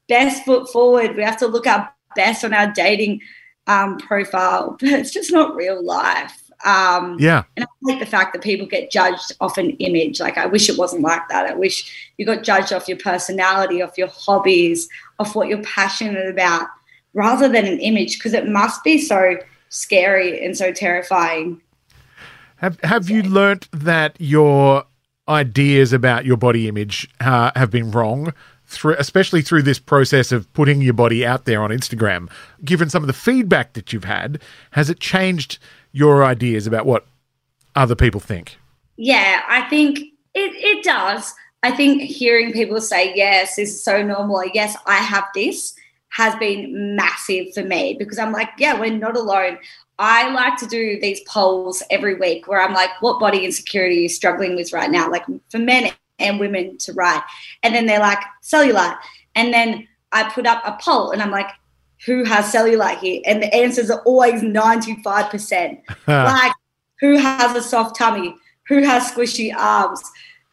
best 0.08 0.46
foot 0.46 0.70
forward. 0.70 1.16
We 1.16 1.24
have 1.24 1.38
to 1.38 1.48
look 1.48 1.68
our 1.68 1.94
best 2.16 2.44
on 2.44 2.54
our 2.54 2.72
dating 2.72 3.22
um, 3.68 3.98
profile, 3.98 4.78
but 4.80 4.90
it's 4.90 5.12
just 5.12 5.32
not 5.32 5.56
real 5.56 5.84
life. 5.84 6.51
Um, 6.66 7.18
yeah. 7.20 7.44
And 7.58 7.66
I 7.66 7.92
hate 7.92 8.00
the 8.00 8.06
fact 8.06 8.34
that 8.34 8.42
people 8.42 8.68
get 8.68 8.92
judged 8.92 9.32
off 9.40 9.58
an 9.58 9.72
image. 9.72 10.20
Like, 10.20 10.38
I 10.38 10.46
wish 10.46 10.70
it 10.70 10.78
wasn't 10.78 11.02
like 11.02 11.28
that. 11.30 11.48
I 11.48 11.54
wish 11.54 12.12
you 12.18 12.26
got 12.26 12.44
judged 12.44 12.72
off 12.72 12.88
your 12.88 12.98
personality, 12.98 13.82
off 13.82 13.98
your 13.98 14.10
hobbies, 14.10 14.88
off 15.20 15.36
what 15.36 15.48
you're 15.48 15.64
passionate 15.64 16.28
about, 16.28 16.68
rather 17.14 17.48
than 17.48 17.66
an 17.66 17.80
image, 17.80 18.18
because 18.18 18.34
it 18.34 18.48
must 18.48 18.84
be 18.84 19.00
so 19.00 19.38
scary 19.70 20.44
and 20.44 20.58
so 20.58 20.72
terrifying. 20.72 21.62
Have 22.58 22.80
Have 22.82 23.10
you 23.10 23.24
learnt 23.24 23.68
that 23.72 24.16
your 24.20 24.86
ideas 25.28 25.94
about 25.94 26.26
your 26.26 26.38
body 26.38 26.68
image 26.68 27.10
uh, 27.20 27.52
have 27.56 27.72
been 27.72 27.92
wrong? 27.92 28.34
Through, 28.68 28.96
especially 29.00 29.42
through 29.42 29.64
this 29.64 29.80
process 29.80 30.32
of 30.32 30.52
putting 30.54 30.82
your 30.82 30.94
body 30.94 31.26
out 31.26 31.44
there 31.44 31.62
on 31.62 31.72
Instagram, 31.72 32.30
given 32.64 32.90
some 32.90 33.04
of 33.04 33.08
the 33.08 33.14
feedback 33.14 33.74
that 33.74 33.92
you've 33.92 34.06
had, 34.06 34.42
has 34.72 34.90
it 34.90 35.02
changed 35.02 35.60
your 35.92 36.24
ideas 36.24 36.68
about 36.68 36.86
what 36.86 37.06
other 37.76 37.96
people 37.96 38.20
think? 38.20 38.58
Yeah, 38.98 39.42
I 39.48 39.64
think 39.70 40.00
it, 40.34 40.54
it 40.56 40.84
does. 40.84 41.34
I 41.64 41.72
think 41.72 42.02
hearing 42.02 42.52
people 42.52 42.82
say, 42.82 43.14
yes, 43.16 43.56
this 43.56 43.70
is 43.70 43.84
so 43.84 44.02
normal, 44.02 44.38
or 44.38 44.48
yes, 44.54 44.76
I 44.86 44.96
have 44.96 45.26
this, 45.36 45.76
has 46.10 46.36
been 46.36 46.96
massive 46.96 47.54
for 47.54 47.64
me 47.64 47.96
because 47.98 48.20
I'm 48.20 48.32
like, 48.32 48.50
yeah, 48.58 48.80
we're 48.80 48.98
not 48.98 49.16
alone. 49.16 49.58
I 49.98 50.30
like 50.34 50.58
to 50.58 50.68
do 50.68 51.00
these 51.00 51.22
polls 51.22 51.84
every 51.90 52.16
week 52.16 52.48
where 52.48 52.62
I'm 52.62 52.74
like, 52.74 52.90
what 53.02 53.20
body 53.20 53.46
insecurity 53.46 53.98
are 53.98 54.02
you 54.02 54.10
struggling 54.10 54.56
with 54.56 54.74
right 54.74 54.90
now? 54.90 55.10
Like 55.10 55.26
for 55.50 55.60
men 55.60 55.92
and 56.20 56.40
women 56.40 56.78
to 56.80 56.94
write. 56.94 57.24
And 57.64 57.74
then 57.74 57.86
they're 57.86 58.00
like, 58.00 58.20
cellulite. 58.44 58.98
And 59.36 59.54
then 59.54 59.88
I 60.12 60.30
put 60.30 60.46
up 60.46 60.62
a 60.66 60.78
poll 60.82 61.12
and 61.12 61.22
I'm 61.22 61.32
like, 61.32 61.48
who 62.06 62.24
has 62.24 62.52
cellulite 62.52 63.00
here? 63.00 63.22
And 63.26 63.42
the 63.42 63.54
answers 63.54 63.90
are 63.90 64.02
always 64.02 64.42
95%. 64.42 65.82
like, 66.08 66.54
who 67.00 67.18
has 67.18 67.56
a 67.56 67.62
soft 67.62 67.98
tummy? 67.98 68.36
Who 68.68 68.84
has 68.84 69.12
squishy 69.12 69.54
arms? 69.56 70.02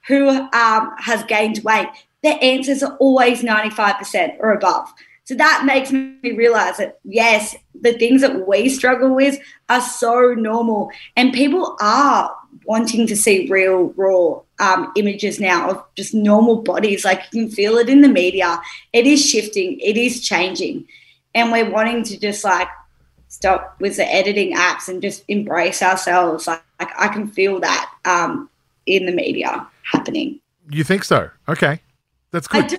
Who 0.06 0.28
um, 0.28 0.94
has 0.98 1.22
gained 1.24 1.60
weight? 1.64 1.88
The 2.22 2.30
answers 2.42 2.82
are 2.82 2.96
always 2.96 3.42
95% 3.42 4.36
or 4.40 4.52
above. 4.52 4.92
So 5.24 5.34
that 5.34 5.64
makes 5.66 5.92
me 5.92 6.16
realize 6.22 6.78
that, 6.78 6.98
yes, 7.04 7.54
the 7.78 7.92
things 7.98 8.22
that 8.22 8.48
we 8.48 8.70
struggle 8.70 9.14
with 9.14 9.38
are 9.68 9.82
so 9.82 10.32
normal. 10.32 10.90
And 11.16 11.34
people 11.34 11.76
are 11.82 12.34
wanting 12.64 13.06
to 13.06 13.16
see 13.16 13.46
real, 13.50 13.92
raw 13.96 14.40
um, 14.58 14.90
images 14.96 15.38
now 15.38 15.70
of 15.70 15.84
just 15.96 16.14
normal 16.14 16.62
bodies. 16.62 17.04
Like 17.04 17.24
you 17.32 17.46
can 17.46 17.50
feel 17.54 17.76
it 17.76 17.90
in 17.90 18.00
the 18.00 18.08
media. 18.08 18.60
It 18.94 19.06
is 19.06 19.24
shifting, 19.24 19.78
it 19.80 19.98
is 19.98 20.26
changing. 20.26 20.86
And 21.34 21.52
we're 21.52 21.70
wanting 21.70 22.02
to 22.04 22.18
just 22.18 22.44
like 22.44 22.68
stop 23.28 23.76
with 23.80 23.96
the 23.96 24.04
editing 24.12 24.56
apps 24.56 24.88
and 24.88 25.02
just 25.02 25.24
embrace 25.28 25.82
ourselves. 25.82 26.46
Like, 26.46 26.62
like 26.80 26.90
I 26.98 27.08
can 27.08 27.28
feel 27.28 27.60
that 27.60 27.90
um, 28.04 28.48
in 28.86 29.06
the 29.06 29.12
media 29.12 29.66
happening. 29.82 30.40
You 30.70 30.84
think 30.84 31.04
so? 31.04 31.30
Okay. 31.48 31.80
That's 32.30 32.48
good. 32.48 32.64
I 32.64 32.66
do. 32.66 32.78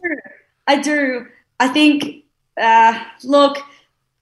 I 0.68 0.82
do. 0.82 1.28
I 1.60 1.68
think, 1.68 2.24
uh, 2.60 3.04
look, 3.24 3.58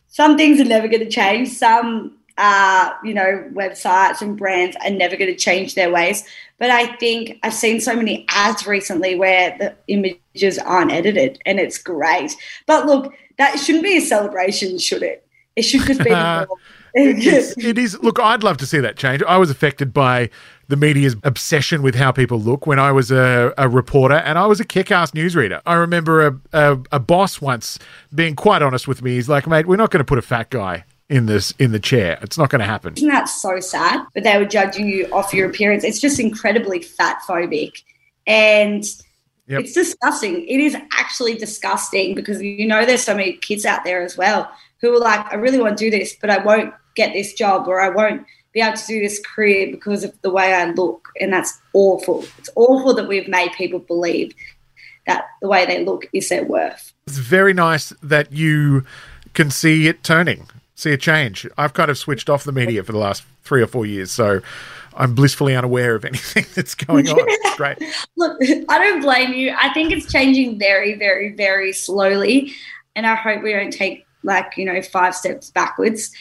some 0.07 0.37
things 0.37 0.59
are 0.59 0.65
never 0.65 0.87
going 0.87 1.03
to 1.03 1.09
change. 1.09 1.49
Some, 1.49 2.16
uh, 2.37 2.93
you 3.03 3.13
know, 3.13 3.49
websites 3.53 4.21
and 4.21 4.37
brands 4.37 4.77
are 4.83 4.91
never 4.91 5.15
going 5.15 5.31
to 5.31 5.37
change 5.37 5.75
their 5.75 5.91
ways. 5.91 6.23
But 6.59 6.69
I 6.69 6.95
think 6.97 7.39
I've 7.43 7.53
seen 7.53 7.79
so 7.81 7.95
many 7.95 8.25
ads 8.29 8.67
recently 8.67 9.15
where 9.15 9.55
the 9.57 9.75
images 9.87 10.59
aren't 10.59 10.91
edited 10.91 11.39
and 11.45 11.59
it's 11.59 11.77
great. 11.77 12.35
But 12.65 12.85
look, 12.85 13.13
that 13.37 13.57
shouldn't 13.59 13.83
be 13.83 13.97
a 13.97 14.01
celebration, 14.01 14.77
should 14.77 15.03
it? 15.03 15.27
It 15.55 15.63
should 15.63 15.81
just 15.81 16.03
be. 16.03 16.11
it 16.99 17.77
is. 17.77 17.99
Look, 18.01 18.19
I'd 18.19 18.41
love 18.41 18.57
to 18.57 18.65
see 18.65 18.79
that 18.79 18.97
change. 18.97 19.21
I 19.27 19.37
was 19.37 19.51
affected 19.51 19.93
by 19.93 20.31
the 20.67 20.75
media's 20.75 21.15
obsession 21.23 21.83
with 21.83 21.93
how 21.93 22.11
people 22.11 22.39
look 22.39 22.65
when 22.65 22.79
I 22.79 22.91
was 22.91 23.11
a, 23.11 23.53
a 23.55 23.69
reporter 23.69 24.15
and 24.15 24.39
I 24.39 24.47
was 24.47 24.59
a 24.59 24.65
kick 24.65 24.89
ass 24.89 25.11
newsreader. 25.11 25.61
I 25.65 25.75
remember 25.75 26.25
a, 26.25 26.39
a, 26.53 26.79
a, 26.93 26.99
boss 26.99 27.39
once 27.39 27.77
being 28.15 28.35
quite 28.35 28.63
honest 28.63 28.87
with 28.87 29.03
me. 29.03 29.11
He's 29.11 29.29
like, 29.29 29.45
mate, 29.45 29.67
we're 29.67 29.75
not 29.75 29.91
going 29.91 29.99
to 29.99 30.05
put 30.05 30.17
a 30.17 30.23
fat 30.23 30.49
guy 30.49 30.85
in 31.09 31.25
this 31.25 31.51
in 31.59 31.71
the 31.71 31.79
chair. 31.79 32.19
It's 32.21 32.37
not 32.37 32.49
going 32.49 32.59
to 32.59 32.65
happen. 32.65 32.93
Isn't 32.95 33.09
that 33.09 33.29
so 33.29 33.59
sad? 33.59 34.05
But 34.13 34.23
they 34.23 34.37
were 34.37 34.45
judging 34.45 34.87
you 34.87 35.05
off 35.13 35.33
your 35.33 35.49
appearance. 35.49 35.83
It's 35.83 35.99
just 35.99 36.19
incredibly 36.19 36.81
fat 36.81 37.21
phobic. 37.27 37.83
And 38.25 38.83
yep. 39.47 39.61
it's 39.61 39.73
disgusting. 39.73 40.45
It 40.47 40.59
is 40.59 40.75
actually 40.97 41.35
disgusting 41.35 42.13
because 42.15 42.41
you 42.41 42.67
know 42.67 42.85
there's 42.85 43.03
so 43.03 43.15
many 43.15 43.33
kids 43.33 43.65
out 43.65 43.83
there 43.83 44.01
as 44.03 44.17
well 44.17 44.51
who 44.81 44.93
are 44.93 44.99
like, 44.99 45.25
I 45.31 45.35
really 45.35 45.59
want 45.59 45.77
to 45.77 45.85
do 45.85 45.91
this, 45.91 46.15
but 46.19 46.29
I 46.29 46.43
won't 46.43 46.73
get 46.95 47.13
this 47.13 47.33
job 47.33 47.67
or 47.67 47.79
I 47.79 47.89
won't 47.89 48.25
be 48.53 48.61
able 48.61 48.77
to 48.77 48.87
do 48.87 48.99
this 48.99 49.19
career 49.19 49.71
because 49.71 50.03
of 50.03 50.19
the 50.21 50.29
way 50.29 50.53
I 50.53 50.71
look. 50.71 51.09
And 51.19 51.31
that's 51.31 51.59
awful. 51.73 52.25
It's 52.37 52.49
awful 52.55 52.93
that 52.95 53.07
we've 53.07 53.27
made 53.27 53.51
people 53.53 53.79
believe 53.79 54.33
that 55.05 55.25
the 55.41 55.47
way 55.47 55.65
they 55.65 55.83
look 55.85 56.07
is 56.11 56.29
their 56.29 56.43
worth. 56.43 56.93
It's 57.07 57.17
very 57.17 57.53
nice 57.53 57.93
that 58.03 58.33
you 58.33 58.85
can 59.33 59.49
see 59.49 59.87
it 59.87 60.03
turning, 60.03 60.47
see 60.77 60.91
a 60.91 60.97
change. 60.97 61.45
I've 61.57 61.73
kind 61.73 61.91
of 61.91 61.97
switched 61.97 62.29
off 62.29 62.43
the 62.43 62.51
media 62.51 62.83
for 62.83 62.93
the 62.93 62.99
last 62.99 63.23
three 63.43 63.61
or 63.61 63.67
four 63.67 63.85
years. 63.85 64.11
So 64.11 64.41
I'm 64.95 65.15
blissfully 65.15 65.55
unaware 65.55 65.95
of 65.95 66.05
anything 66.05 66.45
that's 66.55 66.75
going 66.75 67.09
on. 67.09 67.17
It's 67.19 67.55
great. 67.57 67.77
Look, 68.15 68.37
I 68.69 68.79
don't 68.79 69.01
blame 69.01 69.33
you. 69.33 69.53
I 69.59 69.73
think 69.73 69.91
it's 69.91 70.09
changing 70.09 70.57
very, 70.57 70.93
very, 70.93 71.33
very 71.33 71.73
slowly. 71.73 72.53
And 72.95 73.05
I 73.05 73.15
hope 73.15 73.43
we 73.43 73.51
don't 73.51 73.73
take 73.73 74.05
like, 74.23 74.53
you 74.55 74.65
know, 74.65 74.81
five 74.81 75.15
steps 75.15 75.49
backwards. 75.49 76.11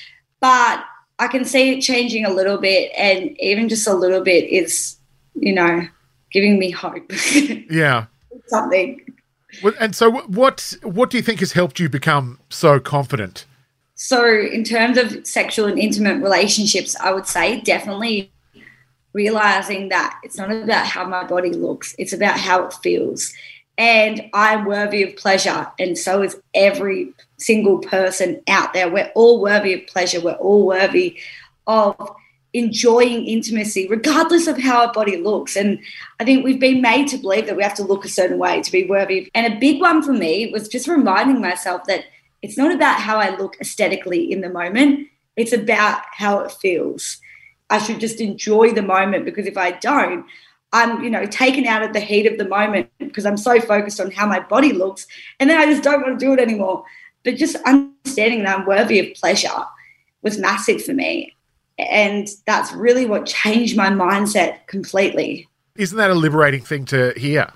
But 0.40 0.84
I 1.18 1.28
can 1.28 1.44
see 1.44 1.72
it 1.72 1.80
changing 1.80 2.24
a 2.26 2.30
little 2.30 2.58
bit, 2.58 2.92
and 2.96 3.34
even 3.40 3.70
just 3.70 3.86
a 3.86 3.94
little 3.94 4.20
bit 4.20 4.44
is, 4.50 4.96
you 5.34 5.54
know, 5.54 5.88
giving 6.30 6.58
me 6.58 6.70
hope. 6.70 7.10
yeah. 7.70 8.04
Something. 8.48 9.00
And 9.80 9.96
so, 9.96 10.10
what 10.26 10.74
what 10.82 11.08
do 11.08 11.16
you 11.16 11.22
think 11.22 11.40
has 11.40 11.52
helped 11.52 11.80
you 11.80 11.88
become 11.88 12.38
so 12.50 12.78
confident? 12.78 13.46
So, 13.96 14.24
in 14.28 14.62
terms 14.62 14.98
of 14.98 15.26
sexual 15.26 15.66
and 15.66 15.78
intimate 15.78 16.22
relationships, 16.22 16.94
I 17.00 17.12
would 17.12 17.26
say 17.26 17.60
definitely 17.60 18.30
realizing 19.12 19.88
that 19.88 20.20
it's 20.22 20.36
not 20.36 20.52
about 20.52 20.86
how 20.86 21.04
my 21.06 21.24
body 21.24 21.50
looks; 21.50 21.94
it's 21.98 22.12
about 22.12 22.38
how 22.38 22.66
it 22.66 22.74
feels 22.74 23.34
and 23.78 24.30
I'm 24.32 24.64
worthy 24.64 25.02
of 25.02 25.16
pleasure, 25.16 25.70
and 25.78 25.98
so 25.98 26.22
is 26.22 26.36
every 26.54 27.12
single 27.36 27.78
person 27.78 28.42
out 28.48 28.72
there. 28.72 28.90
We're 28.90 29.12
all 29.14 29.40
worthy 29.40 29.74
of 29.74 29.86
pleasure. 29.86 30.20
We're 30.20 30.32
all 30.32 30.66
worthy 30.66 31.18
of 31.66 31.94
enjoying 32.54 33.26
intimacy, 33.26 33.86
regardless 33.88 34.46
of 34.46 34.56
how 34.56 34.86
our 34.86 34.92
body 34.92 35.18
looks. 35.18 35.56
And 35.56 35.78
I 36.18 36.24
think 36.24 36.42
we've 36.42 36.60
been 36.60 36.80
made 36.80 37.08
to 37.08 37.18
believe 37.18 37.46
that 37.46 37.56
we 37.56 37.62
have 37.62 37.74
to 37.74 37.84
look 37.84 38.06
a 38.06 38.08
certain 38.08 38.38
way 38.38 38.62
to 38.62 38.72
be 38.72 38.86
worthy. 38.86 39.30
And 39.34 39.52
a 39.52 39.58
big 39.58 39.80
one 39.80 40.02
for 40.02 40.12
me 40.12 40.50
was 40.50 40.68
just 40.68 40.88
reminding 40.88 41.42
myself 41.42 41.84
that 41.84 42.04
it's 42.42 42.56
not 42.56 42.74
about 42.74 43.00
how 43.00 43.18
I 43.18 43.36
look 43.36 43.56
aesthetically 43.60 44.30
in 44.30 44.40
the 44.40 44.48
moment, 44.48 45.08
it's 45.36 45.52
about 45.52 46.02
how 46.12 46.40
it 46.40 46.52
feels. 46.52 47.18
I 47.68 47.78
should 47.78 48.00
just 48.00 48.20
enjoy 48.20 48.72
the 48.72 48.82
moment 48.82 49.24
because 49.24 49.46
if 49.46 49.56
I 49.56 49.72
don't, 49.72 50.24
I'm, 50.72 51.02
you 51.02 51.10
know, 51.10 51.26
taken 51.26 51.66
out 51.66 51.82
of 51.82 51.92
the 51.92 52.00
heat 52.00 52.26
of 52.26 52.38
the 52.38 52.48
moment 52.48 52.90
because 52.98 53.26
I'm 53.26 53.36
so 53.36 53.60
focused 53.60 54.00
on 54.00 54.10
how 54.10 54.26
my 54.26 54.40
body 54.40 54.72
looks. 54.72 55.06
And 55.40 55.48
then 55.48 55.58
I 55.58 55.66
just 55.66 55.82
don't 55.82 56.02
want 56.02 56.18
to 56.18 56.24
do 56.24 56.32
it 56.32 56.38
anymore. 56.38 56.84
But 57.24 57.36
just 57.36 57.56
understanding 57.64 58.44
that 58.44 58.58
I'm 58.58 58.66
worthy 58.66 59.00
of 59.00 59.16
pleasure 59.16 59.48
was 60.22 60.38
massive 60.38 60.84
for 60.84 60.92
me. 60.92 61.34
And 61.78 62.28
that's 62.46 62.72
really 62.72 63.06
what 63.06 63.26
changed 63.26 63.76
my 63.76 63.88
mindset 63.88 64.66
completely. 64.66 65.48
Isn't 65.76 65.98
that 65.98 66.10
a 66.10 66.14
liberating 66.14 66.62
thing 66.62 66.84
to 66.86 67.12
hear? 67.16 67.50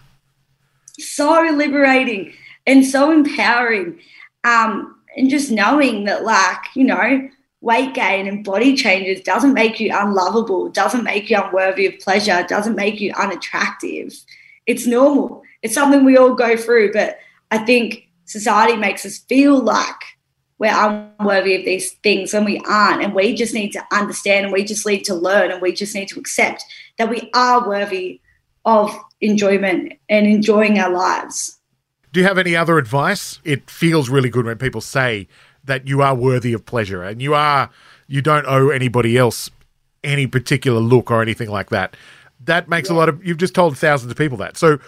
So 0.99 1.41
liberating 1.55 2.35
and 2.67 2.85
so 2.85 3.11
empowering. 3.11 4.01
Um, 4.45 4.97
and 5.17 5.29
just 5.29 5.51
knowing 5.51 6.05
that, 6.05 6.25
like, 6.25 6.61
you 6.75 6.85
know, 6.85 7.29
weight 7.61 7.95
gain 7.95 8.27
and 8.27 8.45
body 8.45 8.75
changes 8.75 9.21
doesn't 9.21 9.55
make 9.55 9.81
you 9.81 9.91
unlovable, 9.95 10.69
doesn't 10.71 11.05
make 11.05 11.29
you 11.29 11.39
unworthy 11.43 11.87
of 11.87 11.99
pleasure, 11.99 12.45
doesn't 12.49 12.77
make 12.77 13.01
you 13.01 13.13
unattractive. 13.13 14.15
It's 14.67 14.87
normal. 14.87 15.43
It's 15.63 15.75
something 15.75 16.05
we 16.05 16.17
all 16.17 16.35
go 16.35 16.57
through, 16.57 16.93
but 16.93 17.19
I 17.51 17.59
think 17.59 18.09
society 18.25 18.77
makes 18.77 19.05
us 19.05 19.19
feel 19.19 19.59
like 19.59 19.97
we're 20.59 20.73
unworthy 21.19 21.57
of 21.57 21.65
these 21.65 21.93
things 22.03 22.33
when 22.33 22.45
we 22.45 22.61
aren't. 22.69 23.03
And 23.03 23.15
we 23.15 23.35
just 23.35 23.55
need 23.55 23.73
to 23.73 23.85
understand 23.93 24.45
and 24.45 24.53
we 24.53 24.63
just 24.63 24.87
need 24.87 25.05
to 25.05 25.15
learn 25.15 25.51
and 25.51 25.61
we 25.61 25.73
just 25.73 25.95
need 25.95 26.09
to 26.09 26.21
accept 26.21 26.65
that 26.99 27.09
we 27.09 27.31
are 27.35 27.67
worthy 27.67 28.21
of 28.65 28.95
enjoyment 29.21 29.95
and 30.09 30.27
enjoying 30.27 30.79
our 30.79 30.91
lives. 30.91 31.59
Do 32.12 32.21
you 32.21 32.26
have 32.26 32.38
any 32.38 32.57
other 32.57 32.79
advice? 32.79 33.38
It 33.45 33.71
feels 33.71 34.09
really 34.09 34.31
good 34.31 34.45
when 34.47 34.59
people 34.59 34.81
say, 34.81 35.29
that 35.64 35.87
you 35.87 36.02
are 36.02 36.14
worthy 36.14 36.52
of 36.52 36.64
pleasure 36.64 37.02
and 37.02 37.21
you 37.21 37.35
are 37.35 37.71
you 38.07 38.21
don't 38.21 38.47
owe 38.47 38.71
anybody 38.71 39.17
else 39.17 39.50
any 40.02 40.26
particular 40.26 40.81
look 40.81 41.11
or 41.11 41.23
anything 41.23 41.50
like 41.50 41.71
that. 41.71 41.97
That 42.45 42.69
makes 42.69 42.88
yeah. 42.88 42.97
a 42.97 42.99
lot 42.99 43.09
of 43.09 43.25
you've 43.25 43.38
just 43.38 43.55
told 43.55 43.76
thousands 43.76 44.11
of 44.11 44.19
people 44.19 44.38
that. 44.38 44.57
So 44.57 44.79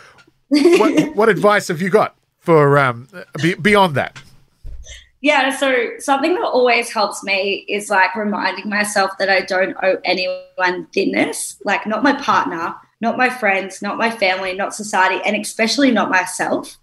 what 0.48 1.10
what 1.16 1.28
advice 1.28 1.68
have 1.68 1.80
you 1.80 1.90
got 1.90 2.16
for 2.38 2.78
um 2.78 3.08
beyond 3.60 3.94
that? 3.94 4.20
Yeah, 5.20 5.56
so 5.56 5.90
something 6.00 6.34
that 6.34 6.42
always 6.42 6.92
helps 6.92 7.22
me 7.22 7.64
is 7.68 7.88
like 7.88 8.16
reminding 8.16 8.68
myself 8.68 9.12
that 9.20 9.30
I 9.30 9.42
don't 9.42 9.76
owe 9.80 9.98
anyone 10.04 10.88
thinness, 10.92 11.58
like 11.64 11.86
not 11.86 12.02
my 12.02 12.14
partner, 12.14 12.74
not 13.00 13.16
my 13.16 13.30
friends, 13.30 13.82
not 13.82 13.98
my 13.98 14.10
family, 14.10 14.52
not 14.54 14.74
society, 14.74 15.20
and 15.24 15.36
especially 15.36 15.92
not 15.92 16.10
myself 16.10 16.76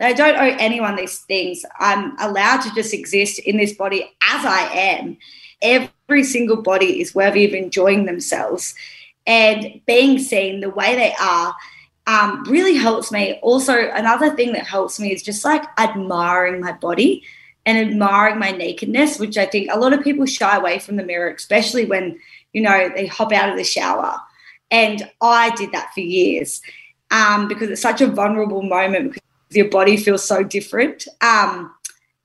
I 0.00 0.12
don't 0.12 0.36
owe 0.36 0.56
anyone 0.58 0.96
these 0.96 1.20
things. 1.20 1.64
I'm 1.78 2.18
allowed 2.18 2.62
to 2.62 2.74
just 2.74 2.92
exist 2.92 3.38
in 3.40 3.56
this 3.56 3.74
body 3.74 4.02
as 4.28 4.44
I 4.44 4.68
am. 4.72 5.16
Every 5.62 6.24
single 6.24 6.62
body 6.62 7.00
is 7.00 7.14
worthy 7.14 7.44
of 7.44 7.54
enjoying 7.54 8.04
themselves 8.04 8.74
and 9.26 9.80
being 9.86 10.18
seen 10.18 10.60
the 10.60 10.70
way 10.70 10.94
they 10.96 11.14
are. 11.20 11.54
Um, 12.06 12.44
really 12.44 12.74
helps 12.74 13.10
me. 13.10 13.38
Also, 13.40 13.90
another 13.92 14.34
thing 14.34 14.52
that 14.52 14.66
helps 14.66 15.00
me 15.00 15.12
is 15.12 15.22
just 15.22 15.42
like 15.42 15.64
admiring 15.78 16.60
my 16.60 16.72
body 16.72 17.22
and 17.64 17.78
admiring 17.78 18.38
my 18.38 18.50
nakedness, 18.50 19.18
which 19.18 19.38
I 19.38 19.46
think 19.46 19.70
a 19.72 19.78
lot 19.78 19.94
of 19.94 20.04
people 20.04 20.26
shy 20.26 20.54
away 20.54 20.80
from 20.80 20.96
the 20.96 21.02
mirror, 21.02 21.30
especially 21.30 21.86
when 21.86 22.18
you 22.52 22.60
know 22.60 22.90
they 22.94 23.06
hop 23.06 23.32
out 23.32 23.48
of 23.48 23.56
the 23.56 23.64
shower. 23.64 24.18
And 24.70 25.08
I 25.22 25.54
did 25.54 25.72
that 25.72 25.94
for 25.94 26.00
years 26.00 26.60
um, 27.10 27.48
because 27.48 27.70
it's 27.70 27.80
such 27.80 28.02
a 28.02 28.06
vulnerable 28.06 28.60
moment 28.60 29.16
your 29.56 29.68
body 29.68 29.96
feels 29.96 30.24
so 30.24 30.42
different. 30.42 31.06
Um, 31.20 31.74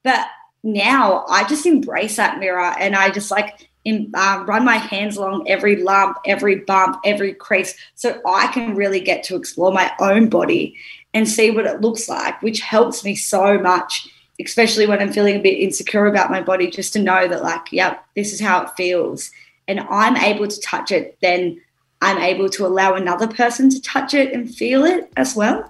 but 0.04 0.28
now 0.64 1.26
I 1.30 1.48
just 1.48 1.66
embrace 1.66 2.18
that 2.18 2.40
mirror 2.40 2.74
and 2.80 2.96
I 2.96 3.10
just 3.10 3.32
like 3.32 3.70
in, 3.86 4.12
uh, 4.14 4.44
run 4.48 4.66
my 4.66 4.76
hands 4.76 5.18
along 5.18 5.48
every 5.48 5.78
lump, 5.78 6.18
every 6.26 6.58
bump, 6.58 7.00
every 7.06 7.34
crease, 7.34 7.76
so 7.96 8.20
I 8.26 8.48
can 8.48 8.76
really 8.76 9.00
get 9.00 9.24
to 9.24 9.36
explore 9.36 9.72
my 9.72 9.92
own 10.00 10.30
body 10.30 10.76
and 11.14 11.28
see 11.28 11.50
what 11.50 11.66
it 11.66 11.82
looks 11.82 12.10
like, 12.10 12.42
which 12.42 12.60
helps 12.60 13.04
me 13.04 13.16
so 13.16 13.58
much, 13.58 14.08
especially 14.40 14.86
when 14.86 15.00
I'm 15.00 15.14
feeling 15.14 15.38
a 15.38 15.42
bit 15.42 15.58
insecure 15.58 16.06
about 16.08 16.30
my 16.30 16.42
body, 16.42 16.70
just 16.70 16.94
to 16.94 17.02
know 17.02 17.28
that, 17.28 17.42
like, 17.42 17.72
yep, 17.72 18.06
this 18.16 18.34
is 18.34 18.40
how 18.40 18.64
it 18.64 18.70
feels. 18.78 19.32
And 19.68 19.80
I'm 19.80 20.18
able 20.18 20.48
to 20.48 20.62
touch 20.62 20.92
it, 20.92 21.18
then 21.22 21.62
I'm 22.02 22.20
able 22.20 22.50
to 22.50 22.66
allow 22.66 22.94
another 22.94 23.28
person 23.28 23.70
to 23.70 23.82
touch 23.82 24.14
it 24.14 24.34
and 24.34 24.54
feel 24.54 24.86
it 24.86 25.12
as 25.18 25.36
well 25.36 25.70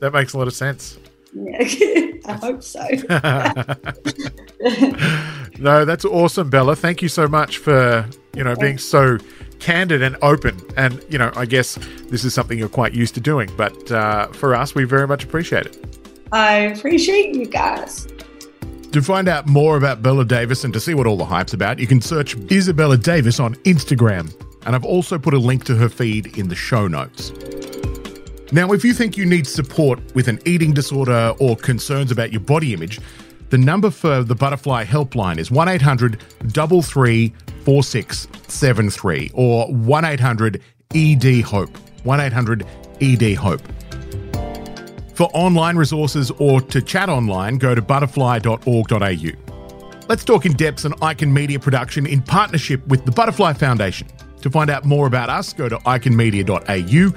that 0.00 0.12
makes 0.12 0.32
a 0.32 0.38
lot 0.38 0.46
of 0.46 0.54
sense. 0.54 0.98
Yeah, 1.32 1.58
I 2.26 2.32
hope 2.32 2.62
so. 2.62 2.80
no, 5.58 5.84
that's 5.84 6.04
awesome, 6.04 6.50
Bella. 6.50 6.76
Thank 6.76 7.02
you 7.02 7.08
so 7.08 7.28
much 7.28 7.58
for 7.58 8.08
you 8.34 8.44
know 8.44 8.56
being 8.56 8.78
so 8.78 9.18
candid 9.58 10.02
and 10.02 10.16
open. 10.22 10.60
And 10.76 11.04
you 11.08 11.18
know, 11.18 11.32
I 11.36 11.46
guess 11.46 11.76
this 12.08 12.24
is 12.24 12.34
something 12.34 12.58
you're 12.58 12.68
quite 12.68 12.94
used 12.94 13.14
to 13.14 13.20
doing, 13.20 13.50
but 13.56 13.90
uh, 13.90 14.28
for 14.28 14.54
us, 14.54 14.74
we 14.74 14.84
very 14.84 15.06
much 15.06 15.24
appreciate 15.24 15.66
it. 15.66 16.00
I 16.32 16.54
appreciate 16.54 17.34
you 17.34 17.46
guys. 17.46 18.08
To 18.92 19.02
find 19.02 19.28
out 19.28 19.46
more 19.46 19.76
about 19.76 20.02
Bella 20.02 20.24
Davis 20.24 20.64
and 20.64 20.72
to 20.72 20.80
see 20.80 20.94
what 20.94 21.06
all 21.06 21.18
the 21.18 21.24
hype's 21.24 21.52
about, 21.52 21.78
you 21.78 21.86
can 21.86 22.00
search 22.00 22.34
Isabella 22.50 22.96
Davis 22.96 23.38
on 23.38 23.54
Instagram. 23.56 24.32
And 24.64 24.74
I've 24.74 24.84
also 24.84 25.18
put 25.18 25.34
a 25.34 25.38
link 25.38 25.64
to 25.64 25.76
her 25.76 25.88
feed 25.88 26.38
in 26.38 26.48
the 26.48 26.54
show 26.54 26.88
notes. 26.88 27.30
Now, 28.52 28.72
if 28.72 28.84
you 28.84 28.94
think 28.94 29.16
you 29.16 29.26
need 29.26 29.44
support 29.44 29.98
with 30.14 30.28
an 30.28 30.38
eating 30.44 30.72
disorder 30.72 31.34
or 31.40 31.56
concerns 31.56 32.12
about 32.12 32.30
your 32.30 32.40
body 32.40 32.72
image, 32.72 33.00
the 33.50 33.58
number 33.58 33.90
for 33.90 34.22
the 34.22 34.36
Butterfly 34.36 34.84
Helpline 34.84 35.38
is 35.38 35.50
1 35.50 35.68
800 35.68 36.22
4673 36.52 39.30
or 39.34 39.66
1 39.72 40.04
800 40.04 40.62
ED 40.94 41.40
Hope. 41.42 41.76
1 42.04 42.20
800 42.20 42.64
ED 43.00 43.34
Hope. 43.34 43.62
For 45.14 45.28
online 45.32 45.76
resources 45.76 46.30
or 46.38 46.60
to 46.60 46.80
chat 46.80 47.08
online, 47.08 47.58
go 47.58 47.74
to 47.74 47.82
butterfly.org.au. 47.82 50.06
Let's 50.08 50.24
talk 50.24 50.46
in 50.46 50.52
depth 50.52 50.84
on 50.84 50.94
Icon 51.02 51.34
Media 51.34 51.58
production 51.58 52.06
in 52.06 52.22
partnership 52.22 52.86
with 52.86 53.04
the 53.04 53.10
Butterfly 53.10 53.54
Foundation. 53.54 54.06
To 54.42 54.50
find 54.50 54.70
out 54.70 54.84
more 54.84 55.08
about 55.08 55.30
us, 55.30 55.52
go 55.52 55.68
to 55.68 55.78
iconmedia.au. 55.78 57.12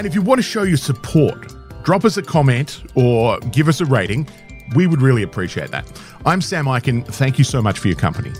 And 0.00 0.06
if 0.06 0.14
you 0.14 0.22
want 0.22 0.38
to 0.38 0.42
show 0.42 0.62
your 0.62 0.78
support, 0.78 1.52
drop 1.84 2.06
us 2.06 2.16
a 2.16 2.22
comment 2.22 2.82
or 2.94 3.38
give 3.50 3.68
us 3.68 3.82
a 3.82 3.84
rating. 3.84 4.26
We 4.74 4.86
would 4.86 5.02
really 5.02 5.22
appreciate 5.22 5.72
that. 5.72 5.92
I'm 6.24 6.40
Sam 6.40 6.66
Icon. 6.68 7.02
Thank 7.02 7.36
you 7.36 7.44
so 7.44 7.60
much 7.60 7.78
for 7.78 7.88
your 7.88 7.98
company. 7.98 8.32